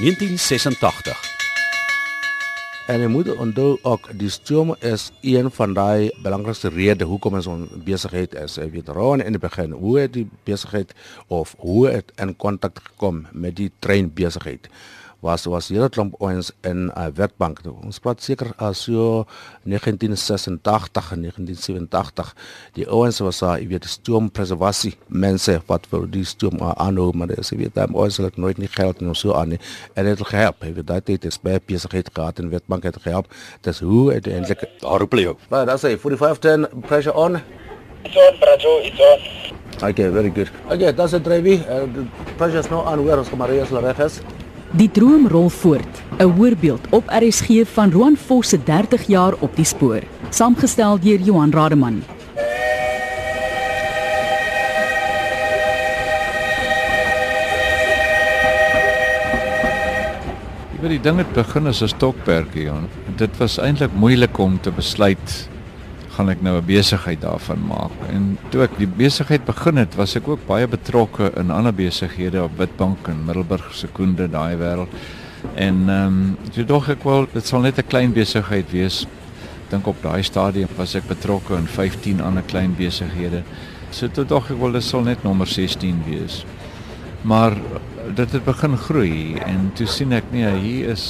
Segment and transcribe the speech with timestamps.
[0.00, 1.18] 1986.
[2.86, 7.46] En jy moet onthou ook die stoom is een van daai belangrikste redes hoekom ons
[7.46, 8.56] ons besigheid is.
[8.56, 10.94] Jy weet Ron in die begin, hoe het die besigheid
[11.28, 14.70] of hoe het in kontak gekom met die trein besigheid?
[15.20, 17.60] Was was hele klomp ons in 'n uh, werkbank.
[17.84, 19.26] Ons praat seker as uh, so
[19.64, 22.34] 1986 en 1987.
[22.72, 27.28] Die ouens was uh, jy weet stoompreservasie mense wat vir die stoom uh, aanhou maar
[27.28, 29.60] dis jy weet daai ouens het nooit nie geld en so aan nie.
[29.94, 30.62] En dit het gehelp.
[30.64, 33.26] Jy weet daai tyd is baie besigheid gehad en werkbank het gehelp.
[33.60, 35.36] Dis hoe uiteindelik daar hulle jou.
[35.48, 37.40] Maar dan sê 4510 pressure on.
[38.04, 39.88] It's on, Brajo, it's on.
[39.90, 40.50] Okay, very good.
[40.70, 41.56] Okay, that's it, Trevi.
[41.60, 42.06] Uh, the
[42.36, 44.20] pressure is now on where ons Maria se reg is.
[44.70, 49.56] Die droom rol voort, 'n hoorbeeld op RSG van Roan Vos se 30 jaar op
[49.56, 52.02] die spoor, saamgestel deur Johan Rademan.
[60.74, 62.86] Ek weet die ding het begin as 'n stokperdjie, Johan.
[63.16, 65.48] Dit was eintlik moeilik om te besluit
[66.20, 67.96] gaan ek nou 'n besigheid daarvan maak.
[68.12, 72.42] En toe ek die besigheid begin het, was ek ook baie betrokke in ander besighede
[72.42, 74.92] op Witbank en Middelburg Sekonde daai wêreld.
[75.54, 79.06] En ehm um, toe dog ek wel dit sal net 'n klein besigheid wees.
[79.70, 83.42] Dink op daai stadium was ek betrokke in 15 ander klein besighede.
[83.90, 86.44] So toe dog ek wel dit sal net nommer 16 wees.
[87.22, 87.56] Maar
[88.14, 91.04] dit het begin groei en toe sien ek nee, hier is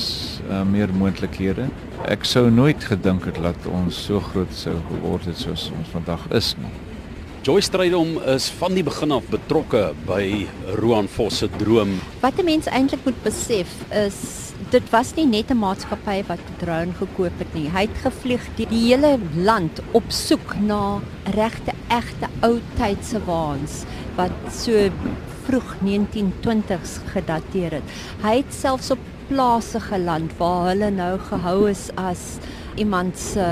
[0.48, 1.68] uh, meer moontlikhede
[2.08, 6.22] ek sou nooit gedink het dat ons so groot sou geword het soos ons vandag
[6.36, 6.72] is nie.
[7.40, 10.46] Joyce Strydom is van die begin af betrokke by
[10.80, 11.94] Roan Vos se droom.
[12.20, 16.92] Wat 'n mens eintlik moet besef is dit was nie net 'n maatskappy wat drone
[16.92, 17.70] gekoop het nie.
[17.70, 23.84] Hy het gevlieg die, die hele land op soek na regte egte ou tydse waans
[24.16, 24.90] wat so
[25.50, 27.94] vroeg 1920s gedateer het.
[28.22, 32.38] Hy het selfs op plase geland waar hulle nou gehou is as
[32.78, 33.46] iemand se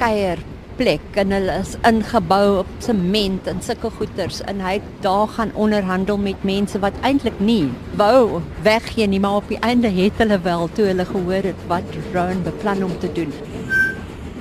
[0.00, 5.54] kuierplek en hulle is ingebou op sement en sulke goeders en hy het daar gaan
[5.54, 10.40] onderhandel met mense wat eintlik nie wou weggee nie maar op die einde het hulle
[10.46, 13.34] wel toe hulle gehoor het wat Rowan beplan om te doen.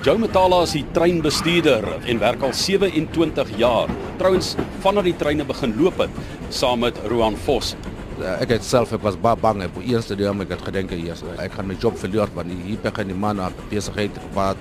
[0.06, 3.90] Joe Metala is die treinbestuurder en werk al 27 jaar.
[4.19, 4.51] Trouwens,
[4.84, 6.19] vanaf die treine begin loop het
[6.50, 7.75] saam met Roan Vos.
[8.16, 9.63] Uh, ek het self ek was baie bang.
[9.66, 13.11] Op eerste deel ek het gedink hier ek gaan my job verloor want hier begin
[13.11, 14.59] die man op besigheid wat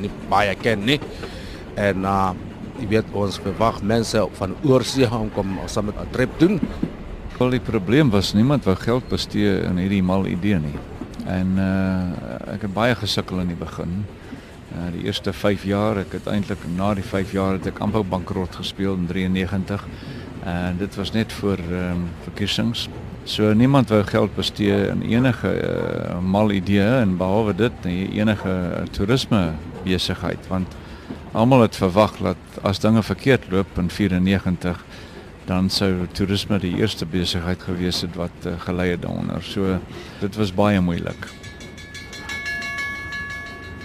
[0.00, 1.00] nie baie ken nie.
[1.76, 2.34] En uh
[2.76, 6.60] jy weet ons verwag mense van oorsee om kom saam met 'n trip doen.
[7.38, 10.76] Wel die probleem was niemand wou geld bestee in hierdie mal idee nie.
[11.24, 14.04] En uh ek het baie gesukkel in die begin.
[14.74, 18.04] Uh die eerste 5 jaar ek het eintlik na die 5 jaar het ek amper
[18.04, 19.86] bankrot gespeel in 93
[20.46, 22.88] En dit was net voor ehm um, verkiesings.
[23.24, 28.48] So niemand wou geld bestee in enige uh, mal idee en behalwe dit nie enige
[28.48, 29.50] uh, toerisme
[29.82, 30.76] besigheid want
[31.32, 34.84] almal het verwag dat as dinge verkeerd loop in 94
[35.44, 39.42] dan sou toerisme die eerste besigheid gewees het wat uh, gelei het daaronder.
[39.42, 39.78] So
[40.20, 41.26] dit was baie moeilik.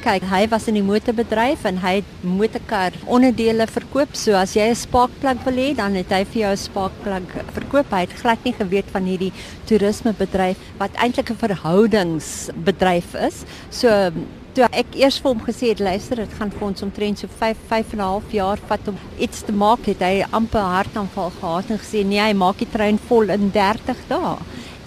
[0.01, 4.15] Kyk, hy was in die motorbedryf en hy het motorkar onderdele verkoop.
[4.17, 7.85] So as jy 'n spaakplek wil hê, dan het hy vir jou 'n spaakplek verkoop.
[7.91, 9.31] Hy het glad nie geweet van hierdie
[9.67, 13.45] toerismebedryf wat eintlik 'n verhoudingsbedryf is.
[13.69, 14.11] So
[14.55, 17.57] toe ek eers vir hom gesê het, luister, dit gaan vir ons omtrent so 5
[17.69, 21.69] 5 en 'n half jaar vat om iets te maak, het hy amper hartaanval gehad
[21.69, 24.37] en gesê nee, hy maak die trein vol in 30 dae.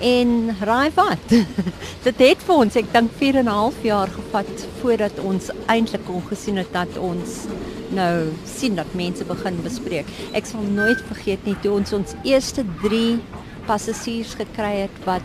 [0.04, 1.30] En raai wat?
[2.06, 6.04] dit het vir ons, ek dink 4 en 'n half jaar gevat voordat ons eintlik
[6.04, 7.46] kon gesien het dat ons
[7.88, 10.10] nou sien dat mense begin bespreek.
[10.36, 13.16] Ek sal nooit vergeet nie toe ons ons eerste 3
[13.64, 15.24] passasiers gekry het wat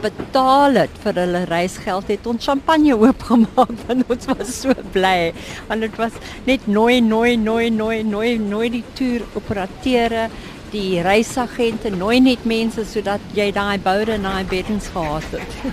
[0.00, 5.32] betaal het vir hulle reisgeld het ons champagne oopgemaak want ons was so bly
[5.68, 6.16] want dit was
[6.48, 10.28] net nooi nooi nooi nooi nooi nooi die toer operateure
[10.72, 15.50] die reisagente nooi net mense sodat jy daai boude en daai beddens gehad het.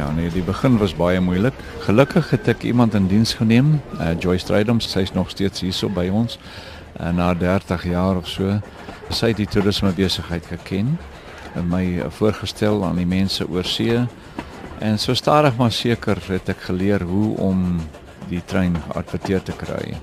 [0.00, 1.54] ja, nee, die begin was baie moeilik.
[1.86, 6.08] Gelukkig het ek iemand in diens geneem, uh, Joyce Strydom, sy's nog steeds hierso by
[6.12, 6.38] ons.
[6.96, 8.60] En uh, na 30 jaar of so,
[9.10, 10.98] sy het die toerisme besigheid geken
[11.54, 14.06] en my uh, voorgestel aan die mense oor see.
[14.84, 17.80] En so stadig maar seker het ek geleer hoe om
[18.30, 19.94] die trein geadverteer te kry.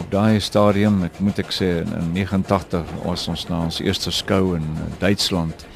[0.00, 4.56] Op daai stadium, ek moet ek sê in 89 was ons na ons eerste skou
[4.56, 4.66] in
[5.00, 5.66] Duitsland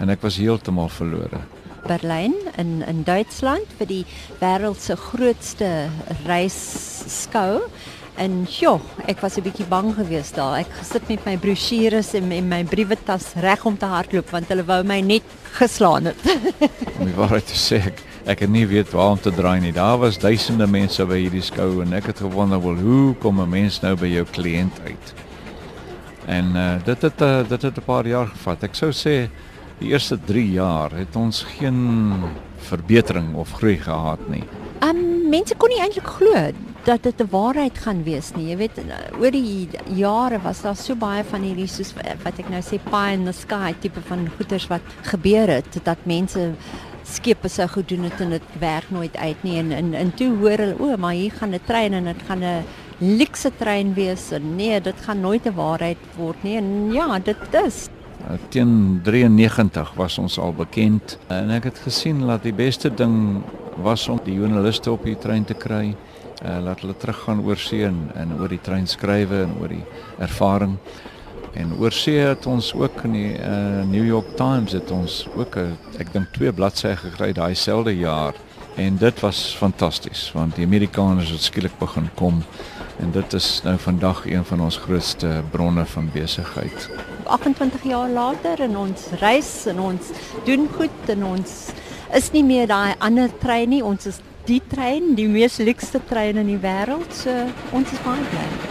[0.00, 1.42] en ek was heeltemal verlore.
[1.86, 4.04] Berlyn in in Duitsland vir die
[4.40, 5.88] wêreld se grootste
[6.26, 7.62] reisskou
[8.16, 10.60] En joh, ek was 'n bietjie bang geweest daar.
[10.64, 14.64] Ek gesit met my brosjures en my, my briewetas reg om te hardloop want hulle
[14.64, 15.22] wou my net
[15.52, 16.16] geslaan het.
[16.98, 19.72] Om die waarheid te sê, ek, ek het nie weet waar om te draai nie.
[19.72, 23.48] Daar was duisende mense by hierdie skou en ek het gewonder wel hoe kom 'n
[23.48, 25.14] mens nou by jou kliënt uit?
[26.26, 28.62] En uh, dit het uh, dit het 'n paar jaar gevat.
[28.62, 29.30] Ek sou sê
[29.78, 32.12] die eerste 3 jaar het ons geen
[32.56, 34.44] verbetering of groei gehad nie.
[34.82, 36.50] Um mense kon nie eintlik glo
[36.86, 38.48] dat dit 'n waarheid gaan wees nie.
[38.50, 38.78] Jy weet
[39.20, 43.12] oor die jare was daar so baie van hierdie soos wat ek nou sê pie
[43.12, 46.54] in the sky tipe van goeters wat gebeur het dat mense
[47.06, 50.30] skepe sou goed doen het en dit werk nooit uit nie en en, en toe
[50.36, 52.64] hoor hulle o, maar hier gaan 'n trein en dit gaan 'n
[52.98, 56.56] luxe trein wees nee, dit gaan nooit 'n waarheid word nie.
[56.56, 57.36] En ja, dit
[57.66, 57.88] is
[58.48, 63.42] teen 93 was ons al bekend en ek het gesien dat die beste ding
[63.82, 65.94] was om die joernaliste op die trein te kry.
[66.44, 69.84] Uh laat hulle teruggaan oor see en, en oor die trein skrywe en oor die
[70.18, 70.76] ervaring.
[71.56, 75.56] En oor see het ons ook in die uh New York Times het ons ook
[75.56, 78.34] 'n ek dink twee bladsye gekry daai selfde jaar.
[78.76, 82.42] En dit was fantasties want die Amerikaners het skielik begin kom
[82.98, 86.90] en dit is nou vandag een van ons grootste bronne van besigheid.
[87.24, 90.00] 28 jaar later en ons reis en ons
[90.44, 91.72] doen goed en ons
[92.14, 93.82] is nie meer daai ander trein nie.
[93.84, 97.12] Ons is die trein, die mees luukste trein in die wêreld.
[97.12, 97.30] So
[97.72, 98.65] ons is baie bly.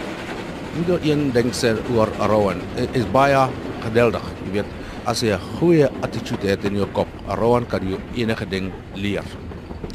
[0.76, 2.58] Moet jy een ding sê oor Rowan.
[2.92, 3.46] Is baie
[3.80, 4.24] geweldig.
[4.44, 4.72] Jy weet,
[5.08, 9.24] as jy 'n goeie attitude het in jou kop, Rowan kan jy enige ding leer.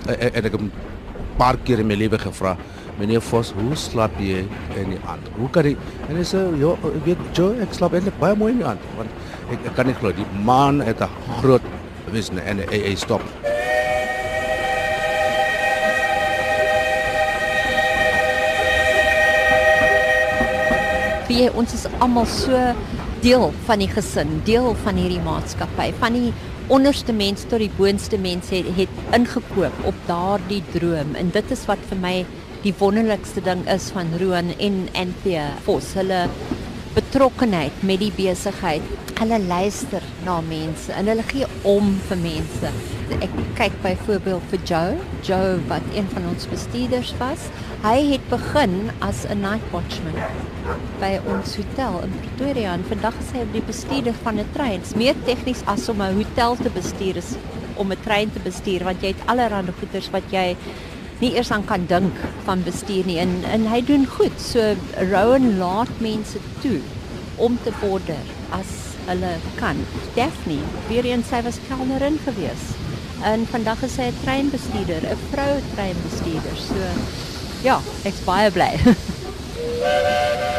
[0.08, 0.72] En ek het 'n
[1.38, 2.58] paar keer in my lewe gevra,
[2.98, 4.46] meneer Vos, hoe slaap jy
[4.76, 5.30] in die aand?
[5.38, 5.78] Hoe kan jy
[6.10, 8.80] En hy sê, "Ja, ek weet, Joe, ek slaap eintlik baie mooi in die aand,
[8.98, 9.10] want
[9.52, 11.10] ek, ek kan nie glo die man het 'n
[11.42, 11.62] groot
[12.12, 13.22] visie en hy, hy stop.
[21.32, 22.58] Wie ons is almal so
[23.24, 26.34] deel van die gesin, deel van hierdie maatskappy, van die
[26.76, 31.64] onderste mens tot die boonste mens het, het ingekoop op daardie droom en dit is
[31.70, 32.14] wat vir my
[32.66, 35.94] die wonderlikste ding is van Roan en Anthea Vos.
[35.96, 36.26] Hulle
[36.98, 38.84] betrokkenheid met die besigheid.
[39.22, 42.72] Hulle luister na mense en hulle gee om vir mense.
[43.22, 44.92] Ek kyk byvoorbeeld vir Joe,
[45.28, 47.48] Joe wat een van ons bestuurders was.
[47.84, 50.18] Hy het begin as 'n night watchman
[51.00, 54.80] by ons hotel in Pretoria en vandag is hy die bestuurder van 'n trein.
[54.80, 57.36] Dit is meer tegnies as om 'n hotel te bestuur is
[57.76, 60.56] om 'n trein te bestuur want jy het allerlei goeders wat jy
[61.20, 62.14] nie eers aan kan dink
[62.44, 64.40] van bestuur nie en en hy doen goed.
[64.42, 64.76] So
[65.12, 66.80] Rowan laat mense toe
[67.36, 69.80] om te border as hulle kan.
[70.18, 70.60] Daphne,
[70.90, 72.70] weer eens sy was kelnerin gewees.
[73.24, 76.56] En vandag is sy 'n treinbestuurder, 'n vroue treinbestuurder.
[76.68, 76.80] So
[77.64, 78.72] ja, ek's baie bly.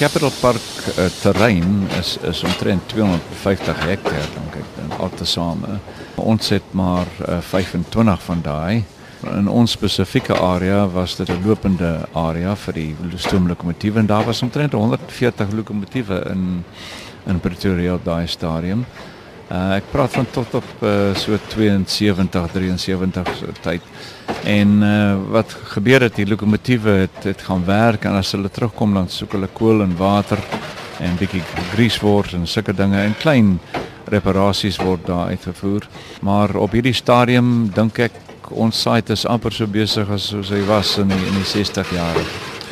[0.00, 5.74] Capital Park uh, terrein is is omtrent 250 hektaar dink ek dan altesaame.
[6.16, 8.84] Ons het maar uh, 25 van daai.
[9.28, 14.40] In ons spesifieke area was dit 'n lopende area vir die stoomlokomotiewe en daar was
[14.42, 16.64] omtrent 140 lokomotiewe in
[17.26, 18.86] in Pretoria op daai stadium.
[19.50, 23.86] Uh, ek praat van tot op uh, so 72 73 so tyd.
[24.46, 28.94] En uh, wat gebeur het die lokomotiewe het het gaan werk en as hulle terugkom
[28.94, 30.38] dan soek hulle kool en water
[31.02, 31.42] en bietjie
[31.72, 33.56] grease word en sulke dinge en klein
[34.10, 35.88] reparasies word daar uitgevoer.
[36.22, 40.62] Maar op hierdie stadium dink ek ons site is amper so besig as soos hy
[40.70, 42.24] was in die, in die 60 jare.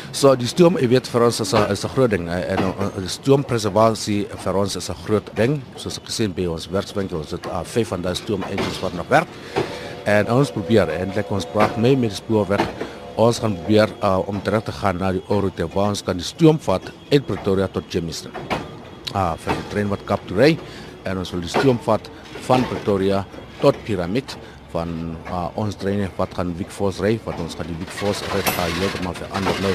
[0.09, 3.07] So die stoom, jy weet vir ons is 'n is 'n groot ding en die
[3.07, 5.61] stoompreservasie vir ons is 'n groot ding.
[5.75, 8.93] Soos ek gesê by ons werkswinkel, ons het uh, vyf van daai stoom engines wat
[8.93, 9.27] nog werk.
[10.05, 12.65] En ons probeer eintlik ons praat mee met die spoorweg.
[13.17, 16.25] Ons gaan probeer uh, om terug te gaan na die Oroute waar ons kan die
[16.25, 18.31] stoom vat uit Pretoria tot Germiston.
[19.13, 20.57] Ah, uh, vir die trein wat Kaap toe ry
[21.03, 22.09] en ons wil die stoom vat
[22.47, 23.25] van Pretoria
[23.61, 24.37] tot Piramid
[24.73, 24.91] van
[25.29, 29.17] uh, ons treine wat gaan Wikfors ry wat ons gaan die Wikfors ry gaan heeltemal
[29.17, 29.73] verander nou.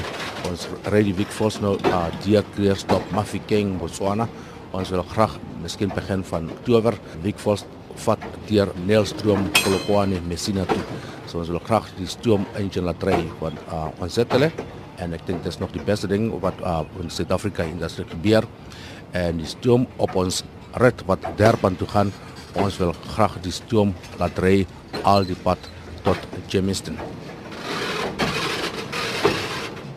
[0.49, 4.29] Ons ry die Wikfors nou uh, deur Kleerstop Mafikeng Botswana.
[4.75, 7.65] Ons wil graag miskien begin van Oktober Wikfors
[8.05, 10.81] vat deur Nelstroom Polokwane Messina toe.
[11.27, 14.51] So ons wil graag die stoom engine laat ry want uh, ons het hulle
[15.03, 18.47] en ek dink dit is nog die beste ding wat uh, in Suid-Afrika industrie gebeur.
[19.15, 20.43] En die stoom op ons
[20.79, 22.11] rit wat Durban toe gaan
[22.55, 24.65] ons wil graag die stoom laat ry
[25.03, 25.59] al die pad
[26.05, 26.17] tot
[26.51, 26.97] Jamestown.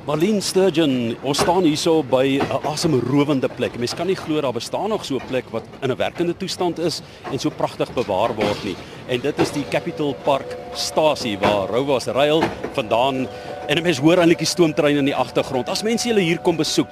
[0.09, 3.77] Marlene Sturgeon, ons staan hierso by 'n asemrowende plek.
[3.79, 6.79] Mens kan nie glo daar bestaan nog so 'n plek wat in 'n werkende toestand
[6.79, 8.77] is en so pragtig bewaar word nie.
[9.09, 13.29] En dit is die Capital Park stasie waar Rouwas ruil vandaan
[13.67, 15.69] en 'n mens hoor eintlik die stoomtrein in die agtergrond.
[15.69, 16.89] As mense julle hier kom besoek,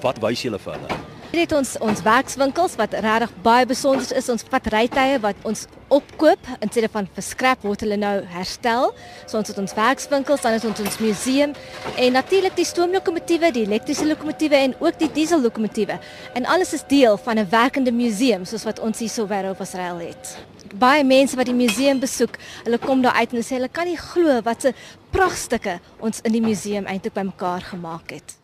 [0.00, 1.13] wat wys julle vir hulle?
[1.34, 4.28] Hier het ons ons werkswinkels wat regtig baie besonder is.
[4.30, 8.92] Ons vat rytuie wat ons opkoop in steede van verskrap word hulle nou herstel.
[9.26, 11.56] So ons het ons werkswinkels, dan is ons ons museum
[11.98, 15.96] en natuurlik die stoomlokomotiewe, die elektriese lokomotiewe en ook die diesellokomotiewe.
[16.38, 19.74] En alles is deel van 'n werkende museum soos wat ons hier so by Rovers
[19.74, 20.36] Rail het.
[20.78, 23.98] Baie mense wat die museum besoek, hulle kom daar uit en sê hulle kan nie
[23.98, 24.74] glo wat 'n
[25.10, 28.43] prachtstukke ons in die museum eintlik bymekaar gemaak het.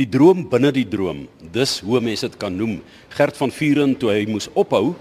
[0.00, 1.26] Die droom binne die droom.
[1.52, 2.78] Dis hoe mense dit kan noem.
[3.12, 4.94] Gert van Vuren toe hy moes ophou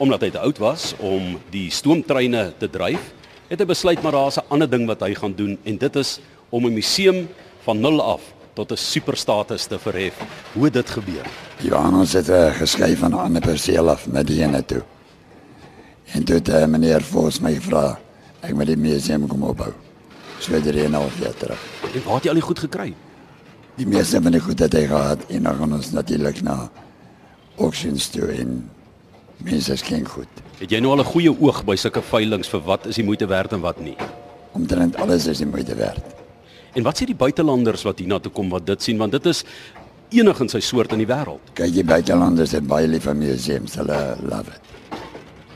[0.00, 3.10] omdat hy te oud was om die stoomtreine te dryf,
[3.50, 6.20] het hy besluit maar daar's 'n ander ding wat hy gaan doen en dit is
[6.48, 7.28] om 'n museum
[7.64, 8.22] van nul af
[8.54, 10.16] tot 'n superstatus te verhef.
[10.54, 11.26] Hoe dit gebeur?
[11.60, 14.82] Johannes het uh, geskryf van 'n ander perseel af met die ene toe.
[16.14, 17.98] En toe het uh, meneer Vos my gevra
[18.40, 19.72] ek moet die museum kom opbou.
[20.38, 21.60] So het hy nou weer terug.
[21.94, 22.94] En waar het jy al die goed gekry?
[23.76, 26.54] Die meeste van die goed het hy gehad en dan gaan ons natuurlik na
[27.60, 28.54] auctions toe en
[29.44, 30.38] mense skink goed.
[30.62, 33.26] Het jy nou al 'n goeie oog by sulke veilinge vir wat is die moeite
[33.26, 33.96] werd en wat nie?
[34.54, 36.00] Omtrent alles is die moeite werd.
[36.72, 39.44] En wat sê die buitelanders wat hiernatoe kom wat dit sien want dit is
[40.08, 41.52] enig in sy soort in die wêreld.
[41.52, 44.60] Kyk jy buitelanders het baie lief vir museums, hulle love it.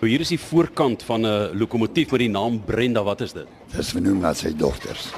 [0.00, 3.46] So hier is die voorkant van 'n lokomotief met die naam Brenda, wat is dit?
[3.72, 5.08] Dis vernoem na sy dogters.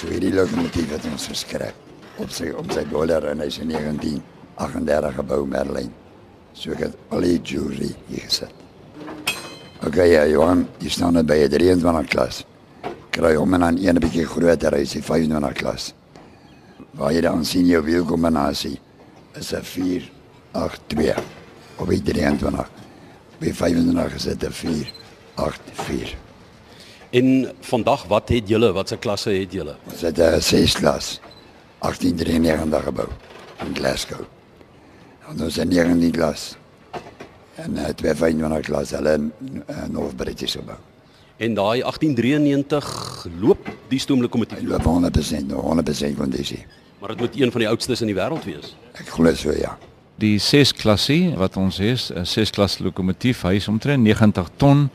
[0.00, 1.87] So hierdie lokomotief het ons geskryf
[2.18, 5.90] op sy op sy dollar en hy's in 1938 gebou Merlin.
[6.52, 8.54] So ek het al die jewelry hier gesit.
[9.86, 12.44] Okay, ja, Johan, jy staan net by 'n 23 klas.
[13.10, 15.94] Kry hom en dan een bietjie groter, hy's die 25 klas.
[16.98, 18.80] Waar jy dan sien jou wielkombinasie
[19.34, 20.10] is 'n 4
[20.52, 21.14] 8 2
[21.78, 22.70] op die 23.
[23.38, 24.92] By 25 is dit 'n 4
[25.34, 26.16] 8 4.
[27.10, 29.76] En vandag wat het julle wat se klasse het julle?
[29.90, 31.20] Ons het 'n 6 klas
[31.78, 33.08] 1893 gebou
[33.64, 34.24] in Glasgow.
[35.28, 36.56] En ons het 19 klas
[37.54, 39.32] en uh, 25 klas hulle in
[39.66, 40.78] uh, North British gebou.
[41.38, 46.64] En daai 1893 loop die stoomlokomotief, Hy loop 100% nog 100% kondisie.
[46.98, 48.74] maar dit moet een van die oudstes in die wêreld wees.
[48.98, 49.76] Ek glo so ja.
[50.18, 54.90] Die 6 klassie wat ons het, 'n 6 klas lokomotief, hy is omtrent 90 ton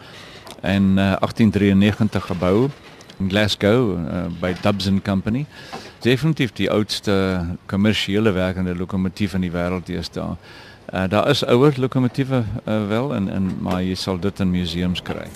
[0.61, 2.69] en uh, 1893 gebou
[3.19, 5.45] in Glasgow uh, by Dubson Company.
[6.03, 7.13] Definitief die oudste
[7.65, 10.33] kommersiële werkende lokomotief in die wêreld deesdae.
[10.91, 15.01] Uh, daar is ouer lokomotiewe uh, wel en en maar jy sal dit in museums
[15.01, 15.29] kry.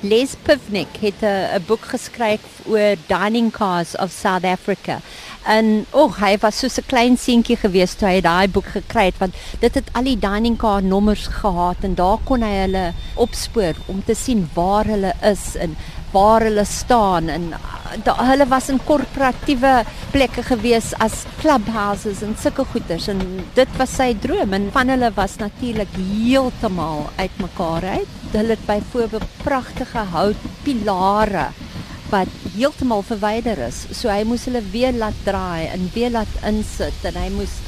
[0.00, 5.00] Les Pivnik het 'n 'n boek geskryf oor dining cars of South Africa.
[5.44, 9.04] En o, oh, hy was so 'n klein seentjie gewees toe hy daai boek gekry
[9.04, 12.92] het want dit het al die dining car nommers gehad en daar kon hy hulle
[13.14, 15.76] opspoor om te sien waar hulle is en
[16.12, 17.50] waar hulle staan en
[18.04, 19.72] da, hulle was in korporatiewe
[20.14, 23.22] plekke gewees as clubhouses en sulke goeders en
[23.56, 28.14] dit was sy droom en van hulle was natuurlik heeltemal uitmekaar uit.
[28.34, 31.48] Hulle het byvoorbeeld pragtige houtpilare
[32.10, 33.84] wat heeltemal verwyder is.
[33.94, 37.58] So hy moes hulle weer laat draai en weer laat insit en hy moes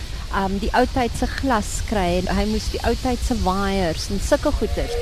[0.42, 4.08] um die ou tyd se glas kry en hy moes die ou tyd se waiers
[4.10, 4.96] en sulke goeders.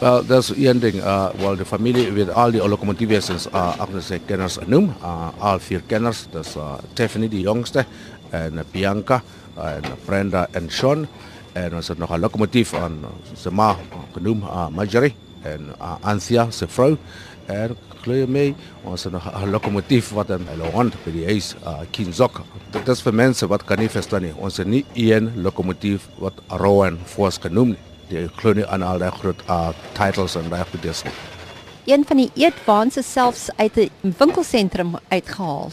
[0.00, 0.94] Wel, dat is één ding.
[0.94, 4.94] Uh, wel, de familie weet al die locomotiefjes is uh, achter zijn kenners noem.
[5.02, 6.26] Uh, al vier kenners.
[6.30, 7.84] Dus uh, Tiffany, de jongste.
[8.30, 9.22] En uh, Bianca.
[9.54, 11.06] En Brenda en Sean.
[11.52, 12.98] En er zit nog een locomotief aan
[13.32, 13.76] zijn ma
[14.12, 15.14] genoemd uh, Marjorie.
[15.42, 16.96] En uh, Anthea, zijn vrouw.
[17.46, 21.78] En je mee, ons het nog een locomotief wat een hond bij die huis, uh,
[21.90, 22.40] Kinzok.
[22.70, 24.22] Dat is voor mensen wat kan niet verstaan.
[24.22, 24.32] nie.
[24.36, 27.76] Ons het niet één locomotief wat Rowan Force genoemd.
[28.08, 31.12] Die glo nie aan al die groot uh, titles en daai goedes nie.
[31.88, 35.72] Een van die eetwaans is selfs uit 'n winkelsentrum uitgehaal.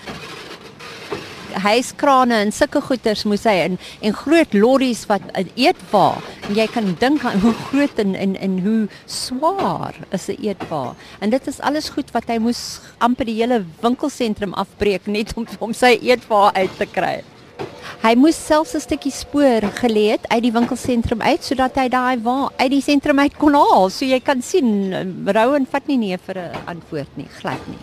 [1.55, 5.21] Huiskrane en sulke goeders moes hy in en groot lorries wat
[5.55, 6.17] eetwa.
[6.47, 10.95] En jy kan dink aan hoe groot en en en hoe swaar is 'n eetwa.
[11.19, 15.47] En dit is alles goed wat hy moes amper die hele winkelsentrum afbreek net om
[15.59, 17.23] om sy eetwa uit te kry.
[18.05, 22.21] Hy moes selfs 'n stukkie spoor gelê het uit die winkelsentrum uit sodat hy daai
[22.21, 23.89] wa uit die sentrum uit kon haal.
[23.89, 24.93] So jy kan sien
[25.25, 27.81] Rowan vat nie nee vir 'n antwoord nie, glad nie.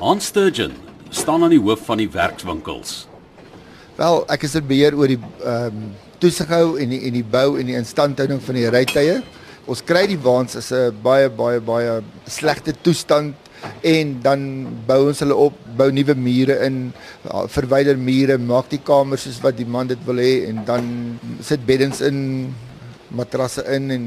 [0.00, 0.72] Hans Sturgeon
[1.10, 3.06] staan aan die hoof van die werkswinkels.
[3.96, 7.58] Wel, ek is in beheer oor die ehm um, toesighou en die en die bou
[7.58, 9.22] en die instandhouding van die rytye.
[9.66, 13.34] Ons kry die waans is 'n baie baie baie slegte toestand
[13.82, 14.44] en dan
[14.86, 16.92] bou ons hulle op, bou nuwe mure in,
[17.54, 20.90] verwyder mure, maak die kamers soos wat die man dit wil hê en dan
[21.40, 22.52] sit beddens in,
[23.12, 24.04] matrasse in en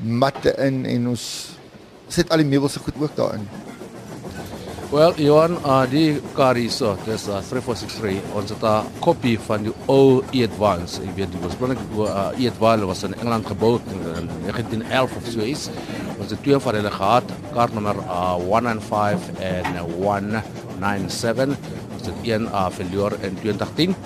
[0.00, 1.24] matte in en ons
[2.08, 3.48] sit al die meubels se goed ook daarin.
[4.88, 8.30] Well, Johan, uh, die kar hierso, dis uh, 3463.
[8.32, 11.02] Ons het 'n kopie van die ou E-Advance.
[11.04, 15.68] Ek weet die oorspronklik uh, E-Advance was in Engeland gebou in 1911 of so iets.
[16.28, 21.56] Ons het twee van hulle gehad, kaartnommer uh, 195 en 197.
[21.96, 23.96] Ons het een uh, verloor in 2010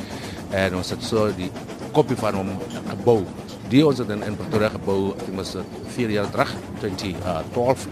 [0.54, 1.50] en ons het so die
[1.90, 2.54] kopie van hom
[2.92, 3.24] gebou
[3.72, 5.56] die ons het in, in Pretoria gebou, ek was
[5.96, 7.86] 4 jaar terug, 2012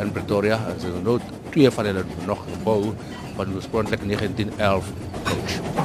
[0.00, 0.60] in Pretoria.
[0.72, 1.18] Ons het nou
[1.50, 2.80] twee van hulle nog gebou
[3.36, 4.94] van oorspronklik 1911
[5.28, 5.83] coach.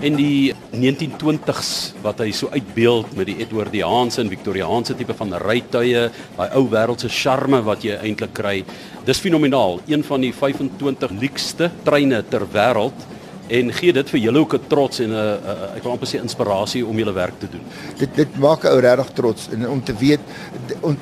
[0.00, 1.70] En die 1920s
[2.04, 7.10] wat hy so uitbeeld met die Edwardiaanse en Victoriaanse tipe van rytuie, daai ou wêreldse
[7.10, 8.56] charme wat jy eintlik kry.
[9.08, 13.06] Dis fenomenaal, een van die 25 luukste treine ter wêreld
[13.48, 15.40] en gee dit vir julle ook 'n trots en 'n
[15.76, 17.64] ek wil amper sê inspirasie om julle werk te doen.
[17.98, 20.20] Dit dit maak 'n ou regtig trots en om te weet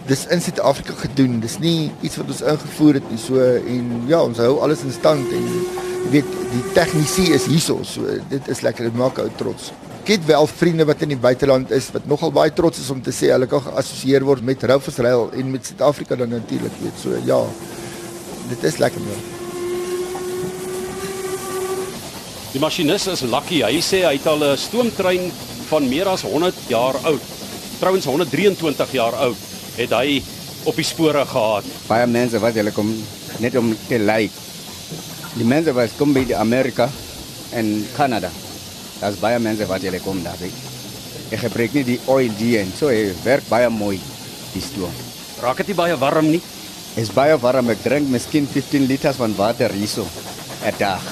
[0.06, 1.40] dis in Suid-Afrika gedoen.
[1.40, 4.92] Dis nie iets wat ons ingevoer het nie so en ja, ons hou alles in
[4.92, 5.44] stand en
[6.10, 7.80] weet die tegnisie is hierso.
[7.84, 9.72] So dit is lekker, dit maak ou trots.
[10.06, 13.00] Ek het wel vriende wat in die buiteland is wat nogal baie trots is om
[13.02, 17.02] te sê hulle kan geassosieer word met Rufus Rail en met Suid-Afrika dan natuurlik, weet
[17.02, 17.40] so ja.
[18.46, 19.24] Dit is lekker man.
[22.52, 23.64] Die masjinis is lucky.
[23.66, 25.32] Hy sê hy het al 'n stoomtrein
[25.68, 27.24] van meer as 100 jaar oud.
[27.80, 29.36] Trouwens 123 jaar oud
[29.76, 30.22] het hy
[30.64, 31.64] op die spore gehad.
[31.88, 32.94] Baie mense wat hulle kom
[33.42, 34.45] net om te like.
[35.36, 36.88] Die mense wat kom by Amerika
[37.52, 38.30] en Canada.
[39.00, 40.40] Daar's baie mense wat hulle kom daar.
[41.30, 43.98] Ek gebruik nie die oil die en so hy werk baie mooi
[44.54, 44.92] die stoom.
[45.42, 46.40] Raak dit nie baie warm nie?
[46.96, 47.68] Is baie warm.
[47.74, 50.06] Ek drink miskien 15 liters van water hierso
[50.64, 51.04] 'n dag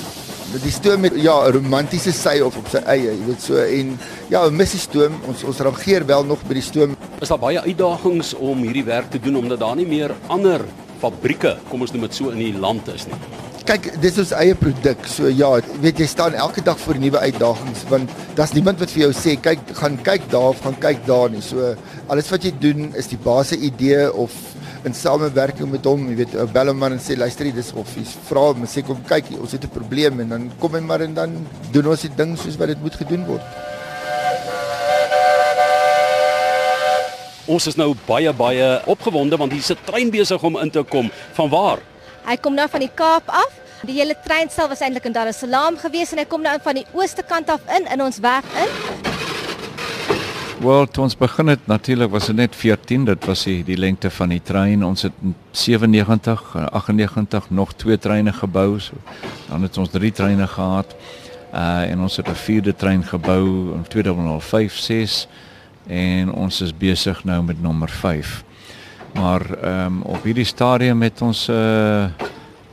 [0.63, 3.99] die stoom met ja 'n romantiese sy of op sy eie, jy weet so en
[4.29, 5.21] ja, 'n missie stoom.
[5.27, 6.97] Ons ons rangeer wel nog by die stoom.
[7.21, 10.65] Is daar baie uitdagings om hierdie werk te doen omdat daar nie meer ander
[11.01, 13.19] fabrieke, kom ons noem dit so in die land is nie.
[13.65, 15.07] Kyk, dis ons eie produk.
[15.09, 15.49] So ja,
[15.81, 19.39] weet jy staan elke dag voor nuwe uitdagings want daar's niemand wat vir jou sê
[19.41, 21.41] kyk, gaan kyk daar of gaan kyk daar nie.
[21.41, 21.71] So
[22.13, 24.35] alles wat jy doen is die basiese idee of
[24.85, 28.05] in samewerking met hom, jy weet, bel hom maar en sê luister, dis of hy
[28.29, 31.15] vra hom sê kom kyk, ons het 'n probleem en dan kom hy maar en
[31.15, 31.33] dan
[31.73, 33.49] doen ons die ding soos wat dit moet gedoen word.
[37.49, 41.11] Ons is nou baie baie opgewonde want hier's 'n trein besig om in te kom.
[41.33, 41.94] Van waar?
[42.25, 43.57] Hy kom nou van die Kaap af.
[43.85, 46.79] Die hele treinstel was eintlik in Dar es Salaam gewees en hy kom nou van
[46.79, 48.71] die ooste kant af in in ons weg in.
[50.65, 54.09] Wel, toe ons begin het, natuurlik was dit net 14, dit was die, die lengte
[54.11, 54.85] van die trein.
[54.87, 55.13] Ons het
[55.53, 58.79] 97, 98 nog twee treine gebou.
[58.81, 58.97] So,
[59.51, 60.97] dan het ons drie treine gehad.
[61.53, 65.29] Uh en ons het 'n vierde trein gebou in 2005, 6
[65.87, 68.44] en ons is besig nou met nommer 5.
[69.15, 72.05] Maar ehm um, op hierdie stadium het ons 'n uh,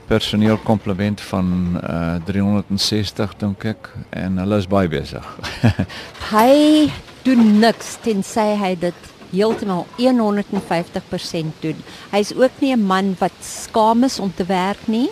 [0.08, 5.26] personeel komplement van uh 360 dink ek en hulle is baie besig.
[6.36, 6.92] Hy
[7.24, 11.84] doen niks tensy hy dit heeltemal 150% doen.
[12.12, 15.10] Hy's ook nie 'n man wat skaam is om te werk nie.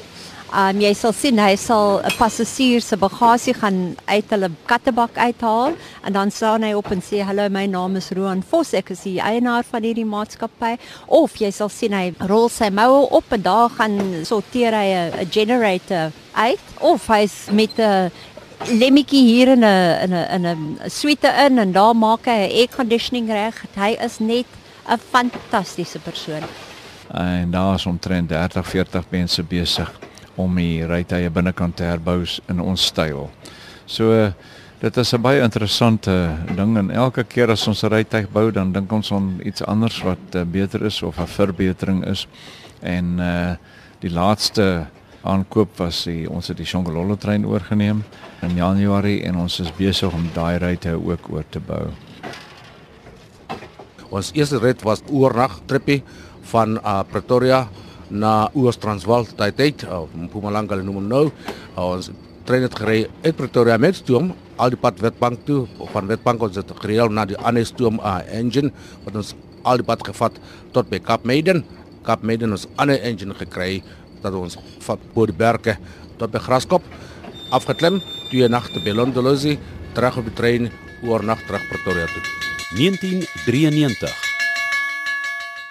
[0.50, 5.76] Um jy sal sien hy sal 'n passasier se bagasie gaan uit hulle kattebak uithaal
[6.04, 9.04] en dan staan hy op en sê hallo my naam is Roan Vos ek is
[9.06, 13.42] die eienaar van hierdie maatskappy of jy sal sien hy rol sy moue op en
[13.42, 18.10] daar gaan sorteer hy 'n generator uit of hy's met 'n
[18.74, 22.52] lemmetjie hier in 'n in 'n in 'n suite in en daar maak hy 'n
[22.58, 23.66] air conditioning reg.
[23.76, 24.48] Hy is net
[24.90, 26.42] 'n fantastiese persoon.
[27.14, 32.60] En daar is omtrent 30, 40 mense besig om die rytuie binnekant te herbou in
[32.60, 33.30] ons styl.
[33.86, 34.34] So
[34.80, 38.72] dit is 'n baie interessante ding en elke keer as ons 'n rytuig bou, dan
[38.72, 42.28] dink ons aan iets anders wat uh, beter is of 'n verbetering is.
[42.82, 43.56] En uh
[44.00, 44.88] die laaste
[45.22, 48.04] aankoop was die ons het die Shongololo trein oorgeneem
[48.42, 51.90] in Januarie en ons is besig om daai ryte ook oor te bou.
[54.10, 56.04] Ons eerste rit was oornag trippie
[56.52, 57.68] van uh, Pretoria
[58.10, 61.26] na Oos-Transvaal tyd uit of Mpumalanga noem hom nou.
[61.76, 62.12] Uh, ons
[62.50, 66.58] trein het gery uit Pretoria met stoom al die pad Witbank toe van Witbank ons
[66.58, 68.74] het gereël na die ander stoom uh, engine
[69.06, 70.40] wat ons al die pad gevat
[70.74, 71.64] tot by Kaap Maiden
[72.04, 73.84] Kaapstad ons ander engine gekry
[74.24, 75.78] dat ons van Boerberge
[76.20, 76.86] tot by Graskop
[77.56, 79.58] afgeklim, twee nagte by Londolosi,
[79.98, 80.72] terug op die trein
[81.06, 82.26] oornag terug Pretoria toe.
[82.78, 84.29] 1993.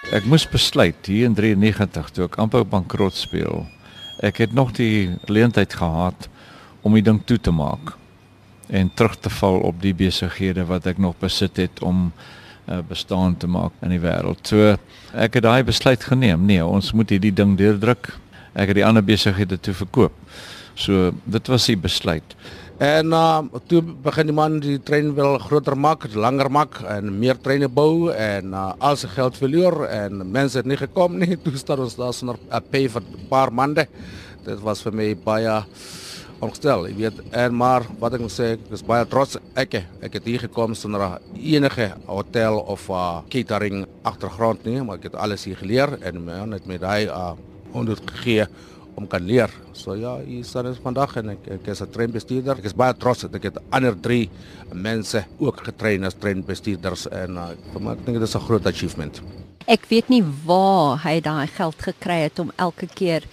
[0.09, 3.67] Ek moes besluit hier in 93 toe ek amper bankrot speel.
[4.25, 6.25] Ek het nog die geleentheid gehad
[6.81, 7.91] om die ding toe te maak
[8.73, 13.37] en terug te val op die besighede wat ek nog besit het om uh, bestaan
[13.37, 14.41] te maak in die wêreld.
[14.49, 14.73] So
[15.13, 16.41] ek het daai besluit geneem.
[16.49, 18.09] Nee, ons moet hierdie ding deurdruk.
[18.57, 20.17] Ek het die ander besighede toe verkoop.
[20.73, 22.33] So dit was die besluit.
[22.79, 27.35] En uh toe begin die man die trein wil groter maak, langer maak en meer
[27.43, 31.35] treine bou en uh al sy geld verloor en mense het nie gekom nie.
[31.43, 33.85] Toe staan ons daar sonder 'n pay vir 'n paar maande.
[34.45, 35.59] Dit was vir my baie
[36.39, 36.87] ongestel.
[36.87, 40.23] Ek weet en maar wat ek moet sê, ek is baie trots ek ek het
[40.23, 45.59] hier gekom sonder enige hotel of uh catering agtergrond nie, maar ek het alles hier
[45.59, 47.35] geleer en man het my daai uh
[47.75, 48.47] ondergegee
[48.99, 49.51] om kan leer.
[49.77, 52.59] So ja, hier staan ons vandag en ek ek is 'n treinbestuurder.
[52.59, 54.29] Ek is baie trots dat ek het ander 3
[54.73, 58.65] mense ook getrein as treinbestuurders en uh, vir my ek dink dit is 'n groot
[58.65, 59.21] achievement.
[59.67, 63.23] Ek weet nie waar hy daai geld gekry het om elke keer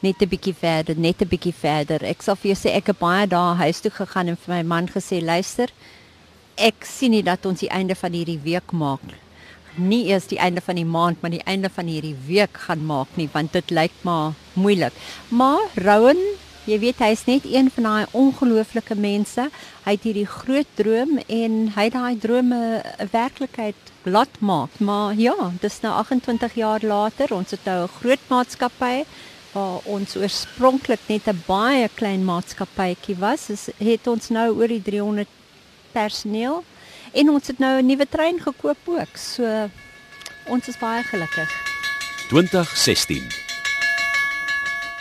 [0.00, 2.04] net 'n bietjie verder, net 'n bietjie verder.
[2.04, 4.62] Ek sal vir jou sê ek het baie dae huis toe gegaan en vir my
[4.62, 5.68] man gesê, "Luister,
[6.56, 9.27] ek sien nie dat ons die einde van hierdie week maak nie."
[9.76, 13.08] Nie eers die einde van die maand maar die einde van hierdie week gaan maak
[13.16, 14.92] nie want dit lyk maar moeilik.
[15.28, 16.20] Maar Rowan,
[16.68, 19.48] jy weet hy's net een van daai ongelooflike mense.
[19.84, 24.70] Hy het hierdie groot droom en hy het daai drome 'n werklikheid laat maak.
[24.78, 29.04] Maar ja, dis nou 28 jaar later, ons het nou 'n groot maatskappy
[29.52, 33.50] waar ons oorspronklik net 'n baie klein maatskappytjie was.
[33.50, 35.28] Is het ons nou oor die 300
[35.92, 36.64] personeel
[37.12, 39.16] en ons het nou 'n nuwe trein gekoop ook.
[39.16, 39.70] So
[40.46, 41.50] ons is baie gelukkig.
[42.28, 43.22] 2016.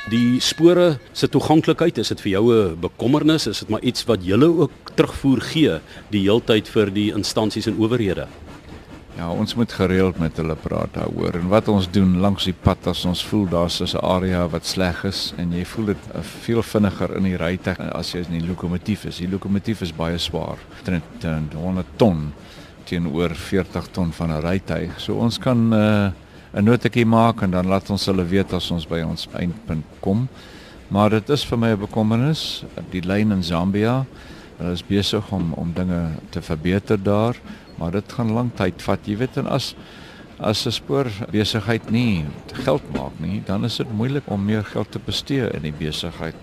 [0.07, 3.47] Die spore se toeganklikheid, is dit vir jou 'n bekommernis?
[3.47, 7.77] Is dit maar iets wat julle ook terugvoer gee die heeltyd vir die instansies en
[7.77, 8.27] owerhede?
[9.17, 12.85] Ja, ons moet gereeld met hulle praat daaroor en wat ons doen langs die pad
[12.91, 16.61] as ons voel daar's 'n area wat sleg is en jy voel dit uh, veel
[16.61, 19.17] vinniger in die rytuig as jy in die lokomotief is.
[19.17, 22.31] Die lokomotief is baie swaar, 100 ton
[22.85, 24.99] teenoor 40 ton van 'n rytuig.
[24.99, 26.11] So ons kan uh,
[26.53, 30.27] 'n notetjie maak en dan laat ons hulle weet as ons by ons eindpunt kom.
[30.89, 34.05] Maar dit is vir my 'n bekommernis, die lyn in Zambia.
[34.57, 37.35] Hulle is besig om om dinge te verbeter daar
[37.77, 39.07] maar dit gaan lank tyd vat.
[39.07, 39.75] Jy weet en as
[40.37, 44.99] as 'n spoorbesigheid nie geld maak nie, dan is dit moeilik om meer geld te
[44.99, 46.35] bestee in die besigheid.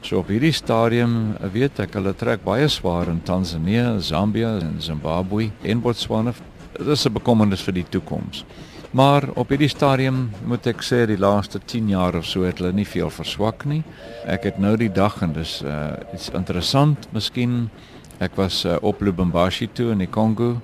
[0.00, 5.50] So op hierdie stadium weet ek hulle trek baie swaar in Tansanië, Zambia en Zimbabwe
[5.62, 6.32] en Botswana.
[6.78, 8.44] Dit is 'n bekommernis vir die toekoms.
[8.90, 12.72] Maar op hierdie stadium moet ek sê die laaste 10 jaar of so het hulle
[12.72, 13.82] nie veel verswak nie.
[14.24, 17.70] Ek het nou die dag en dis uh iets interessant, miskien
[18.16, 20.54] Ek was uh, op Lubumbashi toe in die Kongo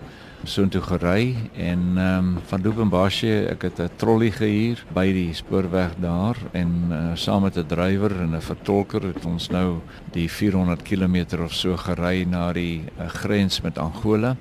[0.49, 5.93] so intoe gery en um, van Lubumbashi ek het 'n trolley gehuur by die spoorweg
[6.01, 10.83] daar en uh, saam met 'n drywer en 'n vertolker het ons nou die 400
[10.83, 14.37] km of so gery na die uh, grens met Angola.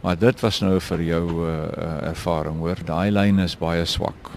[0.00, 2.76] Maar dit was nou vir jou uh, ervaring hoor.
[2.84, 4.30] Daai lyn is baie swak.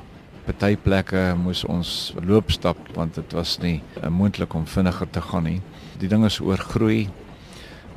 [0.46, 5.22] Party plekke moes ons loop stap want dit was nie uh, moontlik om vinniger te
[5.22, 5.62] gaan nie.
[6.00, 7.08] Die ding is oorgroei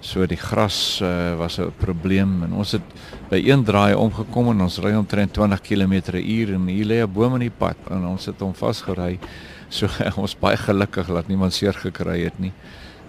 [0.07, 2.83] So die gras uh, was 'n probleem en ons het
[3.29, 7.35] by een draai omgekom en ons ry omtrent 20 km/h en hier lê 'n boom
[7.35, 9.19] in die pad en ons het hom vasgery.
[9.69, 9.89] So
[10.23, 12.53] ons baie gelukkig dat niemand seer gekry het nie.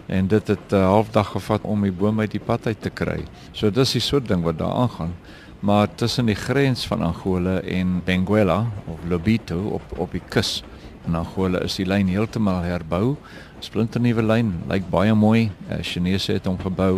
[0.08, 2.90] En dit het 'n uh, halfdag gevat om die boom uit die pad uit te
[2.90, 3.24] kry.
[3.52, 5.14] So dis die soort ding wat daar aangaan.
[5.60, 10.64] Maar tussen die grens van Angola en Benguela of Lobito op op die kus
[11.08, 13.18] in Angola is die lyn heeltemal herbou
[13.64, 15.48] splinternuwe lyn, lyk baie mooi.
[15.70, 16.98] Uh, Chinese het hom gebou.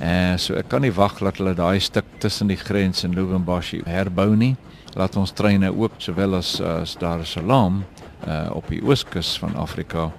[0.00, 3.16] En uh, so ek kan nie wag dat hulle daai stuk tussen die grens en
[3.16, 4.54] Lubumbashi herbou nie.
[4.96, 7.82] Laat ons treine oop sowel as as Dar es Salaam
[8.26, 10.10] uh, op die ooskus van Afrika.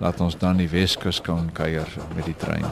[0.00, 2.66] Laat ons dan die Weskus kan kuier met die trein.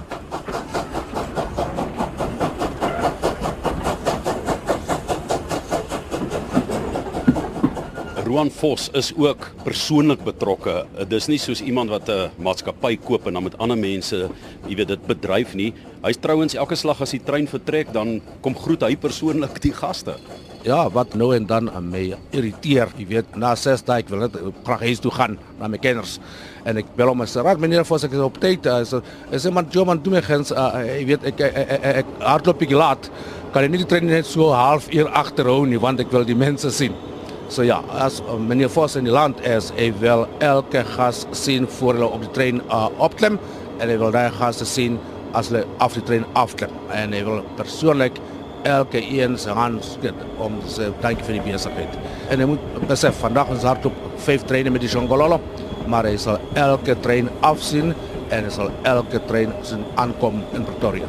[8.28, 10.82] Roan Vos is ook persoonlik betrokke.
[11.08, 14.28] Dis nie soos iemand wat 'n maatskappy koop en dan met ander mense,
[14.68, 15.72] jy weet, dit bedryf nie.
[16.02, 20.14] Hy's trouens elke slag as die trein vertrek, dan kom groet hy persoonlik die gaste.
[20.62, 24.18] Ja, wat nou en dan aan my irriteer, jy weet, na 6 dae ek wil
[24.18, 26.20] net graag huis toe gaan na my kinders
[26.64, 29.02] en ek bel hom en sê, "Raak meneer Vos, ek is op tyd." Hy sê,
[29.32, 32.62] "Is iemand Joman doen my gens, uh, jy weet, ek ek, ek, ek, ek hardloop
[32.62, 33.10] ek laat.
[33.52, 36.34] Kan jy nie die trein net so half uur agterhou nie want ek wil die
[36.34, 36.92] mense sien."
[37.48, 41.64] So ja, as uh, meneer Vos in die land is, hy wil elke gas sien
[41.78, 43.38] voor hulle op die trein uh, opklim
[43.78, 44.98] en hy wil daai gaste sien
[45.36, 48.20] as hulle af die trein afklim en hy wil persoonlik
[48.68, 51.96] elke een se hand skud om te sê dankie vir die besigheid.
[52.28, 55.40] En hy moet besef vandag ons hardop 5 treine met die Jongololo,
[55.88, 57.94] maar hy sal elke trein afsien
[58.28, 61.08] en hy sal elke trein sien aankom in Pretoria.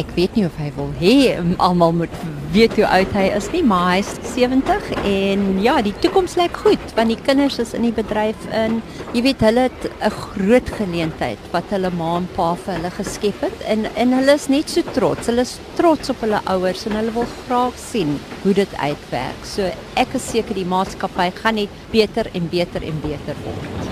[0.00, 1.14] Ek weet nie of hy wil hê
[1.62, 2.14] almal moet
[2.54, 6.94] weet hoe oud hy is nie, maar hy's 70 en ja, die toekoms lyk goed
[6.96, 8.80] want die kinders is in die bedryf in.
[9.14, 13.40] Jy weet hulle het 'n groot geleentheid wat hulle ma en pa vir hulle geskep
[13.46, 15.26] het en en hulle is net so trots.
[15.26, 19.40] Hulle is trots op hulle ouers en hulle wil graag sien hoe dit uitwerk.
[19.44, 23.83] So ek is seker die maatskappy gaan net beter en beter en beter word.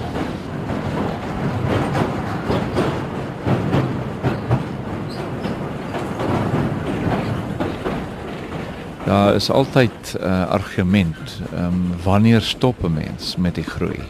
[9.13, 14.01] Daar is altyd 'n uh, argument, ehm um, wanneer stop 'n mens met die groei?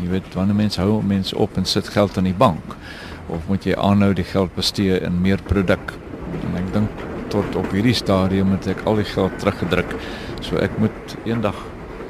[0.00, 2.76] Jy weet, wanneer mens hou mense op en sit geld in die bank
[3.26, 5.92] of moet jy aanhou die geld bestee in meer produk?
[6.44, 6.90] En ek dink
[7.28, 9.94] tot op hierdie stadium het ek al die geld teruggedruk.
[10.40, 11.56] So ek moet eendag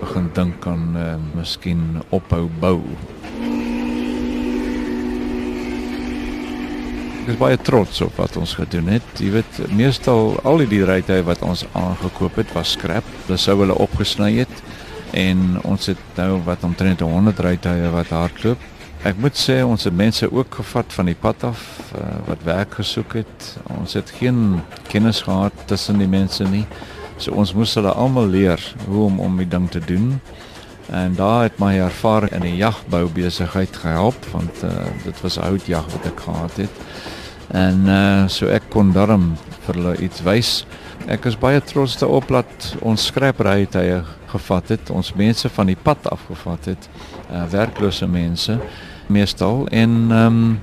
[0.00, 2.80] begin dink aan uh, miskien ophou bou
[7.30, 9.06] is baie trots op wat ons gedoen het.
[9.22, 13.06] Jy weet, meestal al die rytuie wat ons aangekoop het was skrap.
[13.26, 14.62] Hulle sou hulle opgesny het
[15.16, 18.62] en ons het nou wat omtrent 100 rytuie wat hardloop.
[19.06, 21.60] Ek moet sê ons het mense ook gevat van die pad af
[21.96, 23.46] uh, wat werk gesoek het.
[23.78, 26.66] Ons het geen kennis gehad tussen die mense nie.
[27.16, 30.18] So ons moes hulle almal leer hoe om om die ding te doen.
[30.90, 34.74] En daar het my ervaring in die jagbou besigheid gehelp want uh,
[35.06, 36.84] dit was houtjag wat ek gehad het.
[37.50, 39.34] En uh so ek kon darm
[39.66, 40.52] vir hulle iets wys.
[41.10, 46.06] Ek is baie trots daarop dat ons skrepreitye gevat het, ons mense van die pad
[46.12, 46.90] afgevat het,
[47.30, 48.60] uh werklose mense
[49.10, 50.60] meestal en ehm um,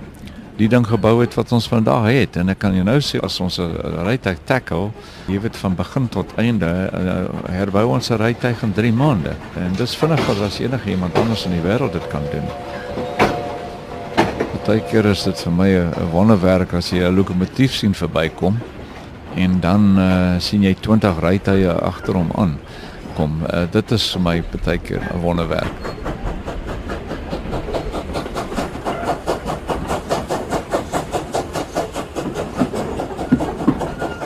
[0.58, 3.36] die ding gebou het wat ons vandag het en ek kan jou nou sê as
[3.46, 4.90] ons 'n rytuig tackle,
[5.28, 9.74] jy weet van begin tot einde uh, herbou ons 'n rytuig in 3 maande en
[9.78, 13.07] dis vinniger as enige iemand anders in die wêreld dit kan doen.
[14.68, 18.58] Partykeer is dit vir my 'n wonderwerk as jy 'n lokomotief sien verbykom
[19.36, 22.58] en dan uh, sien jy 20 rytuie agter hom aan
[23.16, 23.40] kom.
[23.48, 25.72] Uh, dit is vir my partykeer 'n wonderwerk.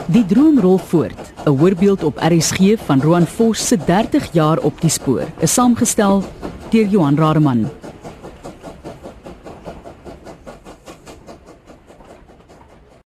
[0.06, 1.22] Die droom rol voort.
[1.46, 5.26] 'n Voorbeeld op RSG van Roan Vos se 30 jaar op die spoor.
[5.38, 6.24] Is saamgestel
[6.70, 7.81] deur Johan Rademan.